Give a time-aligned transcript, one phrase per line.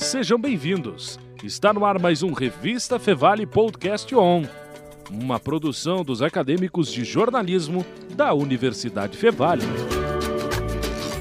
[0.00, 1.20] Sejam bem-vindos.
[1.44, 4.42] Está no ar mais um Revista Fevale Podcast On,
[5.10, 7.84] uma produção dos acadêmicos de jornalismo
[8.16, 9.62] da Universidade Fevale.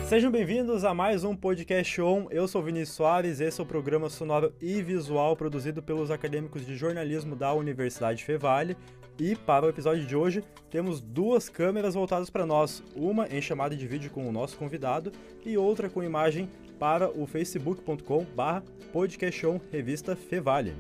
[0.08, 2.28] Sejam bem-vindos a mais um podcast On.
[2.32, 6.76] Eu sou Vinícius Soares, esse é o programa sonoro e visual produzido pelos acadêmicos de
[6.78, 8.78] jornalismo da Universidade Fevale.
[9.20, 10.42] E para o episódio de hoje,
[10.72, 15.12] temos duas câmeras voltadas para nós, uma em chamada de vídeo com o nosso convidado
[15.46, 16.50] e outra com imagem
[16.80, 20.76] para o facebook.com/barra podcaston revista Fevale.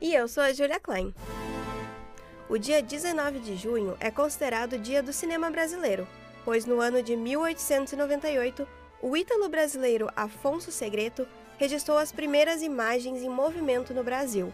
[0.00, 1.14] E eu sou a Julia Klein.
[2.48, 6.06] O dia 19 de junho é considerado o Dia do Cinema Brasileiro
[6.48, 8.66] pois no ano de 1898,
[9.02, 11.28] o ítalo-brasileiro Afonso Segreto
[11.58, 14.50] registrou as primeiras imagens em movimento no Brasil.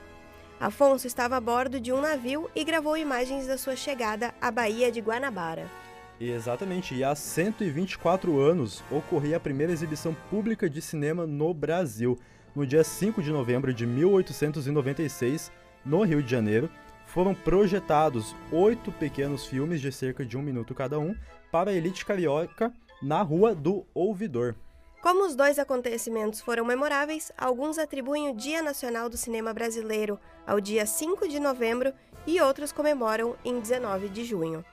[0.59, 4.91] Afonso estava a bordo de um navio e gravou imagens da sua chegada à Baía
[4.91, 5.71] de Guanabara.
[6.21, 12.19] Exatamente, e há 124 anos ocorria a primeira exibição pública de cinema no Brasil.
[12.55, 15.51] No dia 5 de novembro de 1896,
[15.85, 16.71] no Rio de Janeiro,
[17.07, 21.15] foram projetados oito pequenos filmes de cerca de um minuto cada um
[21.51, 24.55] para a elite carioca na Rua do Ouvidor.
[25.03, 30.61] Como os dois acontecimentos foram memoráveis, alguns atribuem o Dia Nacional do Cinema Brasileiro ao
[30.61, 31.93] dia 5 de novembro
[32.27, 34.65] e outros comemoram em 19 de junho.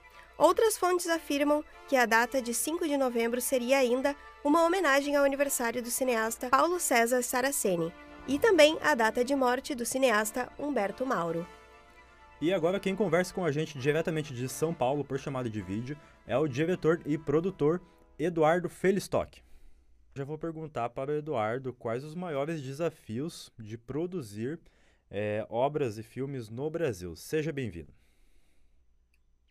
[0.42, 5.24] Outras fontes afirmam que a data de 5 de novembro seria ainda uma homenagem ao
[5.24, 7.94] aniversário do cineasta Paulo César Saraceni
[8.28, 11.46] e também a data de morte do cineasta Humberto Mauro.
[12.42, 15.96] E agora quem conversa com a gente diretamente de São Paulo por chamada de vídeo
[16.26, 17.80] é o diretor e produtor
[18.18, 19.44] Eduardo Felistock.
[20.16, 24.60] Já vou perguntar para o Eduardo quais os maiores desafios de produzir
[25.08, 27.16] é, obras e filmes no Brasil.
[27.16, 28.01] Seja bem-vindo.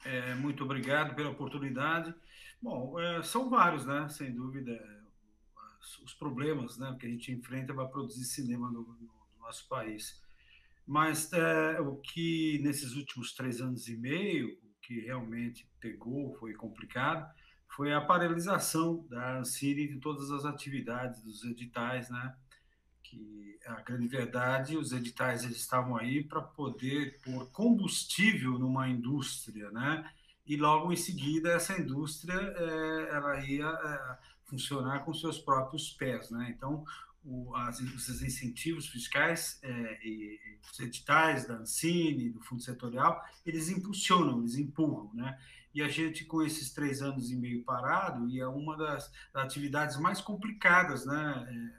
[0.04, 2.14] É, muito obrigado pela oportunidade.
[2.60, 4.08] Bom, é, são vários, né?
[4.08, 4.72] Sem dúvida,
[6.04, 10.20] os problemas né, que a gente enfrenta para produzir cinema no, no nosso país.
[10.86, 16.52] Mas é, o que nesses últimos três anos e meio, o que realmente pegou, foi
[16.52, 17.32] complicado,
[17.68, 22.34] foi a paralisação da Ancine de todas as atividades dos editais, né?
[23.10, 29.70] Que a grande verdade, os editais eles estavam aí para poder pôr combustível numa indústria,
[29.70, 30.08] né?
[30.46, 36.30] E logo em seguida essa indústria é, ela ia é, funcionar com seus próprios pés,
[36.30, 36.52] né?
[36.56, 36.84] Então
[37.24, 43.22] o, as, os incentivos fiscais é, e, e, os editais da Ancine, do Fundo Setorial,
[43.44, 45.38] eles impulsionam, eles empurram, né?
[45.72, 49.44] E a gente, com esses três anos e meio parado, e é uma das, das
[49.44, 51.72] atividades mais complicadas, né?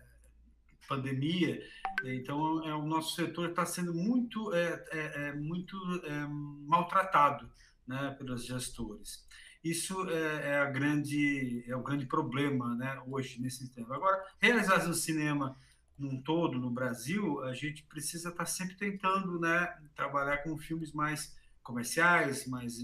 [0.91, 1.61] Pandemia,
[2.03, 6.27] então é, o nosso setor está sendo muito, é, é, é muito é,
[6.67, 7.49] maltratado
[7.87, 9.25] né, pelos gestores.
[9.63, 13.93] Isso é, é, a grande, é o grande problema né, hoje nesse tempo.
[13.93, 15.57] Agora, realizar o cinema
[15.97, 21.37] num todo no Brasil, a gente precisa estar sempre tentando né, trabalhar com filmes mais
[21.63, 22.79] comerciais, mais,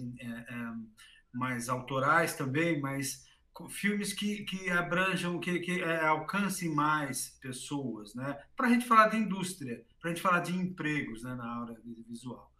[1.34, 3.28] mais autorais também, mas
[3.70, 8.40] filmes que, que abranjam, que, que é, alcancem mais pessoas, né?
[8.56, 11.78] Para a gente falar de indústria, para a gente falar de empregos né, na área
[12.08, 12.52] visual.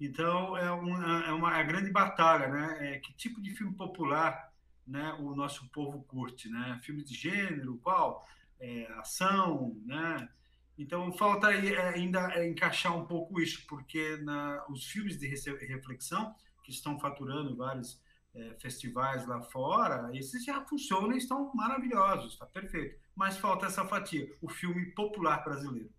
[0.00, 2.94] Então, é uma, é uma é grande batalha, né?
[2.94, 4.52] É, que tipo de filme popular
[4.86, 6.80] né, o nosso povo curte, né?
[6.82, 8.26] Filmes de gênero, qual?
[8.60, 10.28] É, ação, né?
[10.76, 16.34] Então, falta é, ainda é, encaixar um pouco isso, porque na, os filmes de reflexão,
[16.62, 18.00] que estão faturando vários
[18.34, 23.00] é, festivais lá fora, esses já funcionam e estão maravilhosos, está perfeito.
[23.14, 25.92] Mas falta essa fatia, o filme popular brasileiro.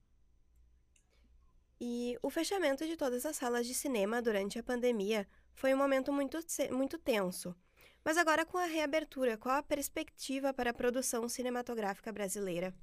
[1.80, 6.12] E o fechamento de todas as salas de cinema durante a pandemia foi um momento
[6.12, 6.38] muito,
[6.72, 7.56] muito tenso.
[8.04, 12.74] Mas agora, com a reabertura, qual a perspectiva para a produção cinematográfica brasileira?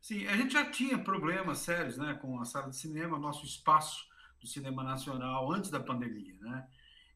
[0.00, 4.06] Sim, a gente já tinha problemas sérios né, com a sala de cinema, nosso espaço
[4.40, 6.36] do cinema nacional antes da pandemia.
[6.40, 6.68] Né?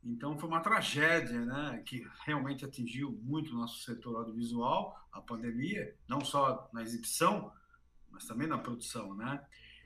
[0.04, 5.94] Então, foi uma tragédia né, que realmente atingiu muito o nosso setor audiovisual, a pandemia,
[6.08, 7.52] não só na exibição,
[8.10, 9.14] mas também na produção.
[9.14, 9.40] Né?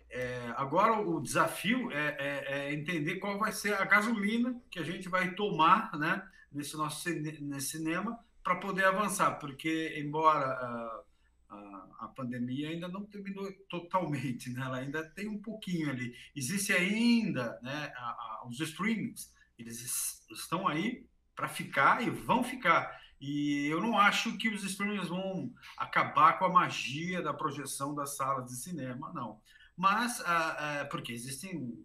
[0.09, 4.83] É, agora o desafio é, é, é, entender qual vai ser a gasolina que a
[4.83, 11.03] gente vai tomar né, nesse nosso nesse cinema para poder avançar, porque embora a,
[11.51, 16.15] a, a, pandemia ainda não terminou totalmente, né, ela ainda tem um pouquinho ali.
[16.35, 23.01] Existe ainda né, a, os streamings, eles estão aí para ficar e vão ficar.
[23.21, 28.17] E eu não acho que os streamings vão acabar com a magia da projeção das
[28.17, 29.41] salas de cinema, não
[29.77, 31.85] mas uh, uh, porque existem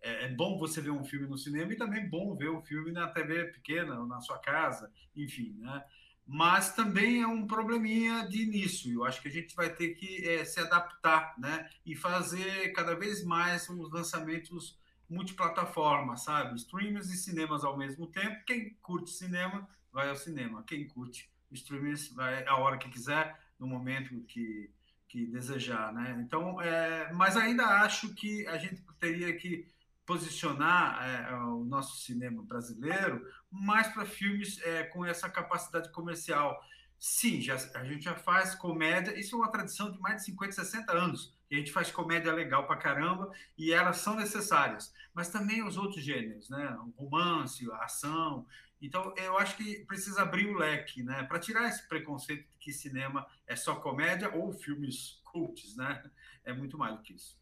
[0.00, 2.90] é, é, bom você ver um filme no cinema e também bom ver um filme
[2.90, 5.84] na TV pequena na sua casa, enfim, né?
[6.26, 8.92] mas também é um probleminha de início.
[8.92, 11.70] Eu acho que a gente vai ter que é, se adaptar, né?
[11.84, 14.76] E fazer cada vez mais os lançamentos
[15.08, 16.56] multiplataforma, sabe?
[16.56, 18.44] Streamers e cinemas ao mesmo tempo.
[18.44, 20.62] Quem curte cinema vai ao cinema.
[20.64, 24.70] Quem curte streamers vai a hora que quiser, no momento que,
[25.08, 26.16] que desejar, né?
[26.20, 29.66] Então, é, mas ainda acho que a gente teria que
[30.04, 36.60] posicionar é, o nosso cinema brasileiro mais para filmes é, com essa capacidade comercial.
[36.98, 40.52] Sim, já, a gente já faz comédia, isso é uma tradição de mais de 50,
[40.52, 41.35] 60 anos.
[41.54, 44.92] A gente faz comédia legal para caramba e elas são necessárias.
[45.14, 46.76] Mas também os outros gêneros, né?
[46.80, 48.46] O romance, a ação.
[48.80, 51.22] Então, eu acho que precisa abrir o leque, né?
[51.24, 56.02] Para tirar esse preconceito de que cinema é só comédia ou filmes cults, né?
[56.44, 57.38] É muito mais do que isso.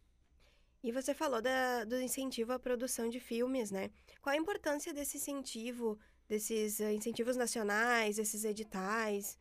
[0.83, 3.91] E você falou da, do incentivo à produção de filmes, né?
[4.21, 5.99] Qual a importância desse incentivo,
[6.29, 9.39] desses uh, incentivos nacionais, esses editais?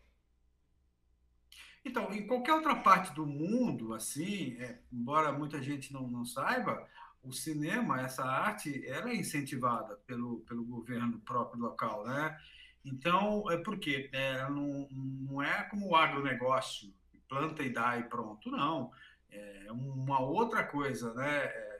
[1.85, 6.87] Então, em qualquer outra parte do mundo, assim, é, embora muita gente não, não saiba,
[7.23, 12.37] o cinema, essa arte, ela é incentivada pelo, pelo governo próprio local, né?
[12.85, 16.93] Então, é porque é, não, não é como o agronegócio,
[17.27, 18.91] planta e dá e pronto, não
[19.33, 21.45] é uma outra coisa, né?
[21.45, 21.79] É,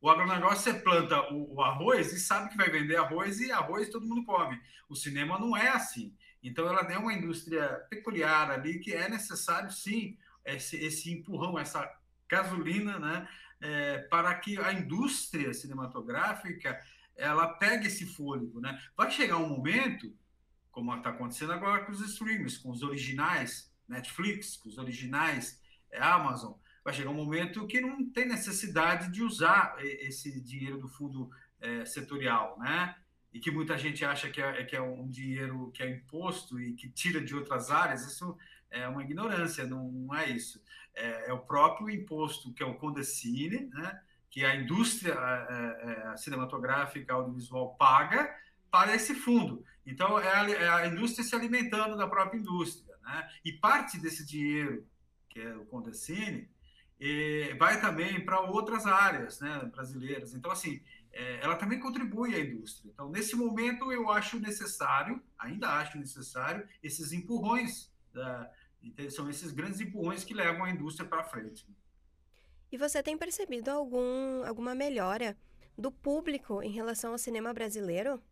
[0.00, 3.88] o agronegócio você planta o, o, arroz e sabe que vai vender arroz e arroz
[3.88, 4.60] todo mundo come.
[4.88, 6.14] O cinema não é assim.
[6.42, 11.88] Então ela tem uma indústria peculiar ali que é necessário sim esse, esse empurrão, essa
[12.28, 13.28] gasolina, né?
[13.60, 16.80] É, para que a indústria cinematográfica
[17.14, 18.80] ela pegue esse fôlego, né?
[18.96, 20.12] Vai chegar um momento,
[20.70, 25.60] como está acontecendo agora com os streams, com os originais Netflix, com os originais
[25.90, 26.54] é, Amazon,
[26.84, 31.30] vai chegar um momento que não tem necessidade de usar esse dinheiro do fundo
[31.60, 32.96] é, setorial, né?
[33.32, 36.74] E que muita gente acha que é, que é um dinheiro que é imposto e
[36.74, 38.36] que tira de outras áreas, isso
[38.70, 40.62] é uma ignorância, não, é isso.
[40.94, 44.00] É, é, o próprio imposto, que é o Condecine, né?
[44.30, 45.14] que a indústria
[46.16, 48.34] cinematográfica audiovisual paga
[48.70, 49.62] para esse fundo.
[49.84, 52.96] Então, é a, é a indústria se alimentando da própria indústria.
[53.02, 53.28] Né?
[53.44, 54.86] E parte desse dinheiro,
[55.28, 56.48] que é o Condecine,
[57.58, 60.34] vai também para outras áreas né, brasileiras.
[60.34, 60.80] Então, assim,
[61.12, 62.90] é, ela também contribui à indústria.
[62.90, 68.50] Então, nesse momento, eu acho necessário, ainda acho necessário, esses empurrões, da,
[69.10, 71.66] são esses grandes empurrões que levam a indústria para frente.
[72.70, 75.36] E você tem percebido algum, alguma melhora
[75.76, 78.22] do público em relação ao cinema brasileiro?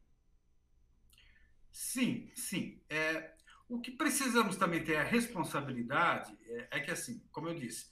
[1.70, 2.81] Sim, sim.
[2.88, 3.34] É,
[3.69, 7.90] o que precisamos também ter a responsabilidade é, é que, assim, como eu disse,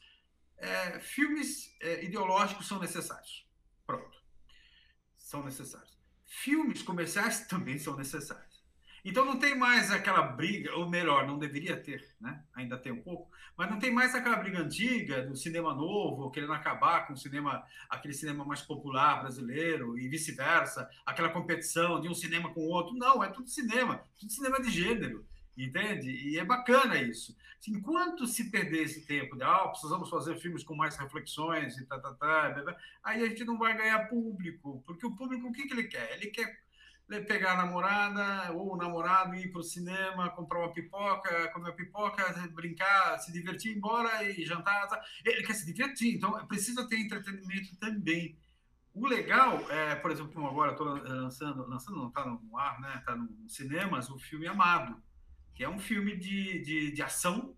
[0.59, 3.47] é, filmes é, ideológicos são necessários.
[3.87, 4.19] Pronto.
[5.17, 5.97] São necessários.
[6.27, 8.49] Filmes comerciais também são necessários.
[9.05, 12.45] Então não tem mais aquela briga, ou melhor, não deveria ter, né?
[12.53, 16.53] Ainda tem um pouco, mas não tem mais aquela briga antiga do cinema novo, querendo
[16.53, 22.15] acabar com o cinema, aquele cinema mais popular brasileiro e vice-versa, aquela competição de um
[22.15, 22.95] cinema com o outro.
[22.97, 25.25] Não, é tudo cinema, tudo cinema de gênero
[25.65, 26.11] entende?
[26.11, 27.37] E é bacana isso.
[27.67, 31.99] Enquanto se perder esse tempo de, ah, precisamos fazer filmes com mais reflexões e tá,
[31.99, 35.75] tá, tá, aí a gente não vai ganhar público, porque o público, o que, que
[35.75, 36.15] ele quer?
[36.15, 36.63] Ele quer
[37.27, 41.77] pegar a namorada ou o namorado ir para o cinema, comprar uma pipoca, comer uma
[41.77, 44.87] pipoca, brincar, se divertir, ir embora e jantar.
[44.87, 45.03] Tá?
[45.25, 48.39] Ele quer se divertir, então precisa ter entretenimento também.
[48.95, 52.97] O legal é, por exemplo, como agora estou lançando, lançando não está no ar, né?
[52.99, 55.01] Está nos cinemas, o filme Amado
[55.59, 57.53] que é um filme de, de, de ação,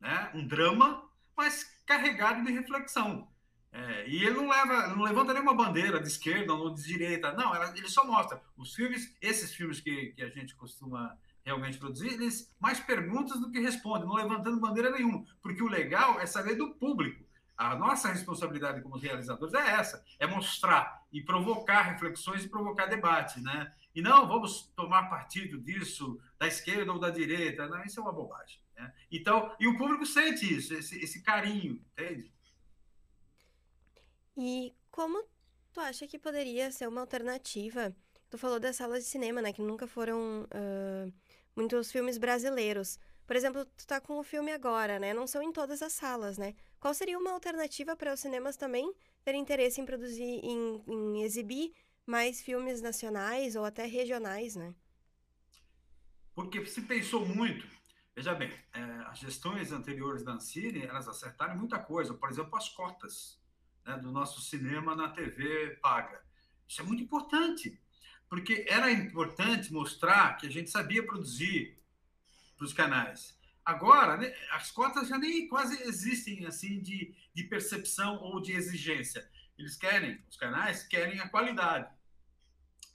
[0.00, 0.32] né?
[0.34, 3.28] um drama, mas carregado de reflexão.
[3.70, 7.54] É, e ele não leva, não levanta nenhuma bandeira de esquerda ou de direita, não,
[7.76, 12.52] ele só mostra os filmes, esses filmes que, que a gente costuma realmente produzir, eles
[12.58, 16.74] mais perguntas do que respondem, não levantando bandeira nenhuma, porque o legal é saber do
[16.74, 17.24] público.
[17.56, 23.40] A nossa responsabilidade como realizadores é essa, é mostrar e provocar reflexões e provocar debate,
[23.40, 23.72] né?
[23.96, 27.66] E não vamos tomar partido disso, da esquerda ou da direita.
[27.66, 28.60] Não, isso é uma bobagem.
[28.76, 28.92] Né?
[29.10, 32.30] Então, e o público sente isso, esse, esse carinho, entende?
[34.36, 35.24] E como
[35.72, 37.96] tu acha que poderia ser uma alternativa?
[38.28, 39.50] Tu falou das salas de cinema, né?
[39.50, 41.12] Que nunca foram uh,
[41.56, 42.98] muitos filmes brasileiros.
[43.26, 45.14] Por exemplo, tu tá com o filme agora, né?
[45.14, 46.54] Não são em todas as salas, né?
[46.78, 48.92] Qual seria uma alternativa para os cinemas também
[49.24, 51.72] terem interesse em produzir, em, em exibir
[52.06, 54.74] mais filmes nacionais ou até regionais, né?
[56.34, 57.66] Porque se pensou muito.
[58.14, 62.14] Veja bem, é, as gestões anteriores da Ancine, elas acertaram muita coisa.
[62.14, 63.38] Por exemplo, as cotas
[63.84, 66.22] né, do nosso cinema na TV paga.
[66.66, 67.80] Isso é muito importante,
[68.28, 71.78] porque era importante mostrar que a gente sabia produzir
[72.60, 73.36] os canais.
[73.64, 79.28] Agora, né, as cotas já nem quase existem assim de, de percepção ou de exigência.
[79.58, 81.90] Eles querem, os canais querem a qualidade.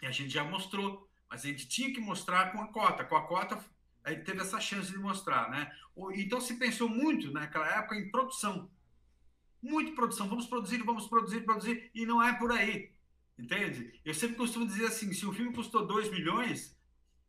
[0.01, 3.03] E a gente já mostrou, mas a gente tinha que mostrar com a cota.
[3.05, 3.63] Com a cota,
[4.03, 5.72] a gente teve essa chance de mostrar, né?
[6.15, 8.70] Então se pensou muito naquela época em produção.
[9.62, 10.27] Muito produção.
[10.27, 11.91] Vamos produzir, vamos produzir, produzir.
[11.93, 12.91] E não é por aí.
[13.38, 14.00] Entende?
[14.03, 16.77] Eu sempre costumo dizer assim: se o filme custou 2 milhões,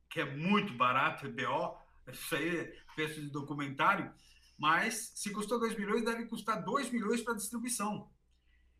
[0.08, 1.76] que é muito barato, é BO,
[2.10, 4.12] isso aí é preço de documentário,
[4.58, 8.10] mas se custou 2 milhões, deve custar 2 milhões para distribuição.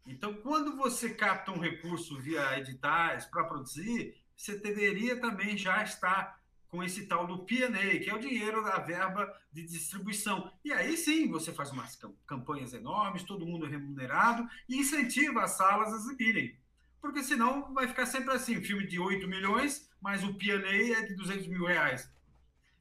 [0.06, 6.40] Então, quando você capta um recurso via editais para produzir, você deveria também já estar
[6.72, 10.50] com esse tal do P&A, que é o dinheiro da verba de distribuição.
[10.64, 15.50] E aí sim, você faz umas campanhas enormes, todo mundo é remunerado e incentiva as
[15.50, 16.58] salas a exibirem.
[16.98, 21.14] Porque senão vai ficar sempre assim, filme de 8 milhões, mas o P&A é de
[21.14, 22.10] 200 mil reais.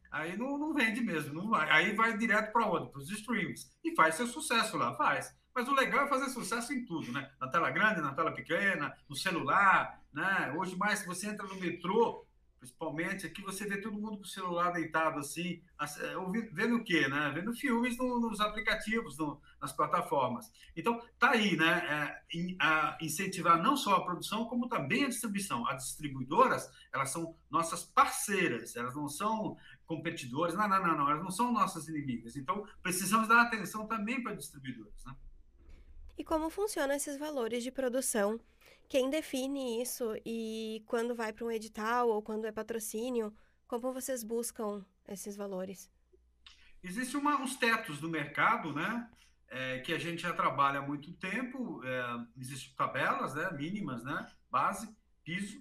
[0.10, 1.70] Aí não, não vende mesmo, não vai.
[1.70, 2.92] Aí vai direto para onde?
[2.92, 3.72] Para os streams.
[3.84, 5.36] E faz seu sucesso lá, faz.
[5.54, 7.30] Mas o legal é fazer sucesso em tudo, né?
[7.40, 10.54] Na tela grande, na tela pequena, no celular, né?
[10.58, 12.26] Hoje mais, se você entra no metrô,
[12.62, 17.08] principalmente, aqui você vê todo mundo com o celular deitado assim, é, vendo o quê,
[17.08, 17.32] né?
[17.34, 20.52] Vendo filmes no, nos aplicativos, no, nas plataformas.
[20.76, 22.22] Então, tá aí, né?
[22.32, 25.68] É, in, a incentivar não só a produção, como também a distribuição.
[25.68, 31.24] As distribuidoras, elas são nossas parceiras, elas não são competidores, não, não, não, não, elas
[31.24, 32.38] não são nossas inimigas.
[32.38, 35.16] Então, precisamos dar atenção também para distribuidores, né?
[36.22, 38.40] E como funcionam esses valores de produção?
[38.88, 43.34] Quem define isso e quando vai para um edital ou quando é patrocínio,
[43.68, 45.92] como vocês buscam esses valores?
[46.84, 49.10] Existem uns tetos do mercado, né?
[49.48, 51.82] É, que a gente já trabalha há muito tempo.
[51.84, 53.50] É, existem tabelas, né?
[53.54, 54.32] Mínimas, né?
[54.52, 55.60] Base, piso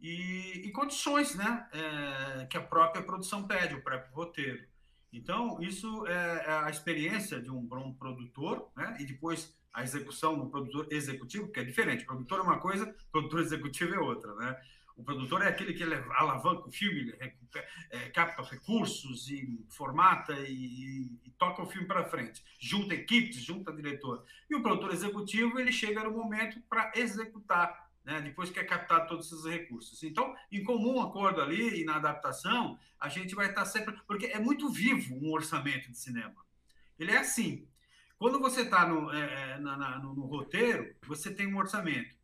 [0.00, 1.68] e, e condições, né?
[1.72, 4.66] É, que a própria produção pede, o próprio roteiro.
[5.12, 8.96] Então, isso é, é a experiência de um, um produtor, né?
[8.98, 12.04] E depois a execução no produtor executivo, que é diferente.
[12.04, 14.60] O produtor é uma coisa, produtor executivo é outra, né?
[14.96, 17.14] O produtor é aquele que alavanca o filme,
[17.90, 23.72] é, capta recursos e formata e, e toca o filme para frente, junta equipes, junta
[23.72, 24.22] diretor.
[24.50, 28.20] E o produtor executivo ele chega no momento para executar, né?
[28.20, 30.02] Depois que é captado todos esses recursos.
[30.02, 34.38] Então, em comum acordo ali e na adaptação, a gente vai estar sempre, porque é
[34.38, 36.44] muito vivo um orçamento de cinema.
[36.98, 37.66] Ele é assim.
[38.20, 42.14] Quando você está no, é, é no, no, roteiro, você tem um orçamento.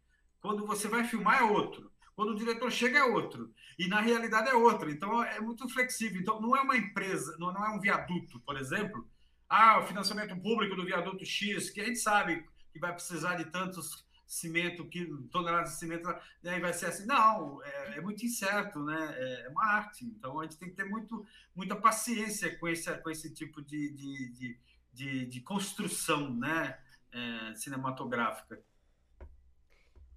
[0.42, 1.90] Quando você vai filmar, é outro.
[2.14, 3.50] Quando o diretor chega, é outro.
[3.78, 4.90] E na realidade é outro.
[4.90, 6.20] Então é muito flexível.
[6.20, 9.08] Então não é uma empresa, não, não é um viaduto, por exemplo.
[9.48, 13.46] Ah, o financiamento público do viaduto X, que a gente sabe que vai precisar de
[13.46, 14.86] tantos cimento,
[15.30, 17.06] toneladas de cimento, né, vai ser assim.
[17.06, 19.14] Não, é, é, muito incerto, né?
[19.16, 20.04] É, é uma arte.
[20.04, 21.24] Então a gente tem que ter muito,
[21.54, 24.58] muita paciência com esse, com esse tipo de, de, de
[24.96, 26.78] de, de construção né,
[27.12, 28.64] é, cinematográfica.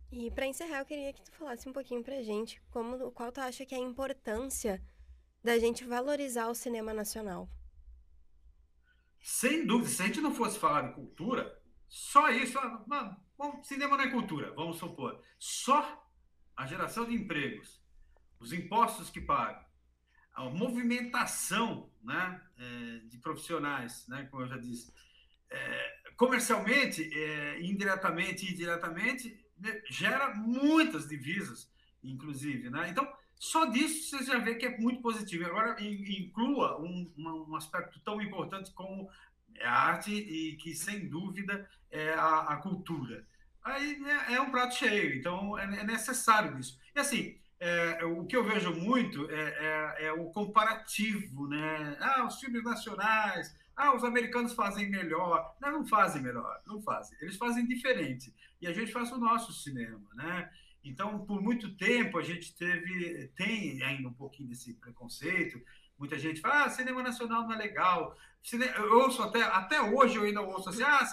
[0.10, 3.32] E para encerrar, eu queria que tu falasse um pouquinho para a gente como, qual
[3.32, 4.82] tu acha que é a importância
[5.44, 7.48] da gente valorizar o cinema nacional.
[9.22, 13.62] Sem dúvida, se a gente não fosse falar de cultura, só isso, ah, mano, bom,
[13.64, 15.22] cinema não é cultura, vamos supor.
[15.38, 16.08] Só
[16.56, 17.82] a geração de empregos,
[18.40, 19.64] os impostos que pagam,
[20.40, 24.94] a movimentação né, é, de profissionais, né, como eu já disse,
[25.50, 31.70] é, comercialmente, é, indiretamente e diretamente, né, gera muitas divisas,
[32.02, 32.70] inclusive.
[32.70, 32.90] Né?
[32.90, 35.46] Então, só disso você já vê que é muito positivo.
[35.46, 39.10] Agora, inclua um, um aspecto tão importante como
[39.62, 43.28] a arte e que, sem dúvida, é a, a cultura.
[43.62, 46.80] Aí é, é, um prato cheio, então é, é necessário isso.
[46.96, 51.98] E assim, é, o que eu vejo muito é, é, é, o comparativo, né?
[52.00, 55.56] Ah, os filmes nacionais, ah, os americanos fazem melhor.
[55.62, 57.18] Não, não fazem melhor, não fazem.
[57.22, 58.34] Eles fazem diferente.
[58.62, 60.50] E a gente faz o nosso cinema, né?
[60.84, 65.62] Então, por muito tempo, a gente teve, tem ainda um pouquinho desse preconceito.
[66.00, 68.16] Muita gente fala, ah, cinema nacional não é legal.
[68.78, 71.06] Eu ouço até, até hoje eu ainda ouço assim, ah,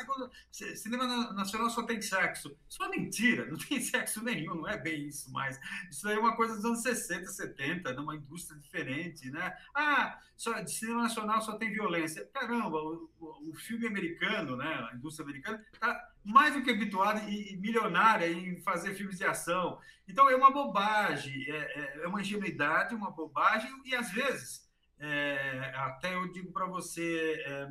[0.53, 2.57] cinema nacional só tem sexo.
[2.69, 5.59] Isso é mentira, não tem sexo nenhum, não é bem isso mais.
[5.91, 9.57] Isso aí é uma coisa dos anos 60, 70, numa indústria diferente, né?
[9.75, 12.25] Ah, só, de cinema nacional só tem violência.
[12.33, 17.29] Caramba, o, o, o filme americano, né, a indústria americana, está mais do que habituada
[17.29, 19.81] e milionária em fazer filmes de ação.
[20.09, 24.67] Então é uma bobagem, é, é, é uma ingenuidade, uma bobagem, e às vezes
[24.99, 27.69] é, até eu digo para você, é,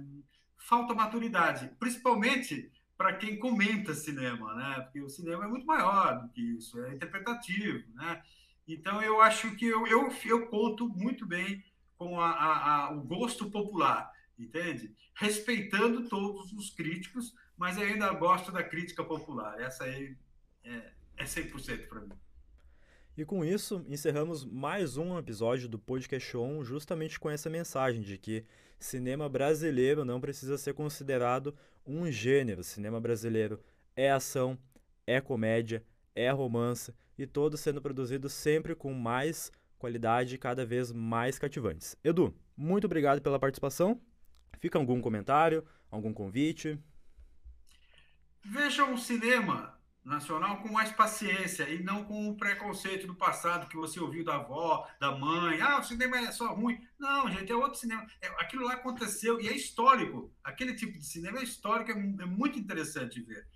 [0.58, 4.82] falta maturidade, principalmente para quem comenta cinema, né?
[4.82, 8.22] Porque o cinema é muito maior do que isso, é interpretativo, né?
[8.68, 11.64] Então eu acho que eu, eu, eu conto muito bem
[11.98, 14.96] com a, a, a, o gosto popular, entende?
[15.14, 19.60] Respeitando todos os críticos, mas ainda gosto da crítica popular.
[19.60, 20.18] Essa aí
[20.64, 22.12] é, é 100% para mim.
[23.18, 28.18] E com isso, encerramos mais um episódio do Podcast On, justamente com essa mensagem de
[28.18, 28.44] que
[28.78, 31.56] cinema brasileiro não precisa ser considerado
[31.88, 32.62] um gênero.
[32.62, 33.58] Cinema brasileiro
[33.96, 34.60] é ação,
[35.08, 35.82] é comédia,
[36.14, 41.96] é romance e todos sendo produzidos sempre com mais qualidade e cada vez mais cativantes.
[42.04, 43.98] Edu, muito obrigado pela participação.
[44.60, 46.78] Fica algum comentário, algum convite?
[48.44, 49.75] Vejam o cinema
[50.06, 54.36] nacional com mais paciência e não com o preconceito do passado que você ouviu da
[54.36, 55.60] avó, da mãe.
[55.60, 56.80] Ah, o cinema é só ruim.
[57.00, 58.06] Não, gente, é outro cinema.
[58.22, 60.32] É, aquilo lá aconteceu e é histórico.
[60.44, 63.48] Aquele tipo de cinema é histórico, é, é muito interessante ver.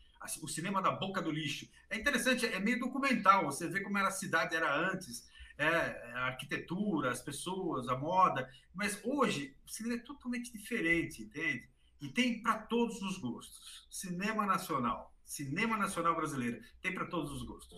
[0.41, 1.70] O cinema da boca do lixo.
[1.89, 3.46] É interessante, é meio documental.
[3.46, 5.68] Você vê como era a cidade era antes, é,
[6.15, 8.50] a arquitetura, as pessoas, a moda.
[8.74, 11.70] Mas hoje o cinema é totalmente diferente, entende?
[12.01, 13.88] E tem para todos os gostos.
[13.89, 16.59] Cinema nacional cinema nacional brasileiro.
[16.81, 17.77] Tem para todos os gostos.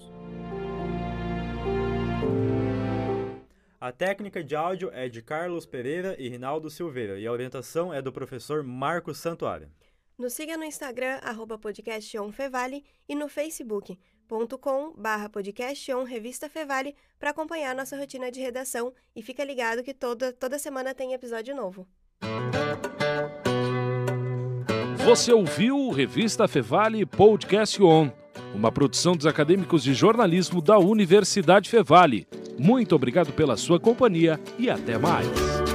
[3.80, 8.02] A técnica de áudio é de Carlos Pereira e Rinaldo Silveira e a orientação é
[8.02, 9.70] do professor Marcos Santuário.
[10.18, 17.76] Nos siga no Instagram, arroba podcastonfevale e no facebook.com barra podcaston revista Fevale para acompanhar
[17.76, 21.88] nossa rotina de redação e fica ligado que toda, toda semana tem episódio novo.
[25.06, 28.10] Você ouviu Revista Fevale Podcast On,
[28.54, 32.28] uma produção dos acadêmicos de jornalismo da Universidade Fevale.
[32.58, 35.71] Muito obrigado pela sua companhia e até mais.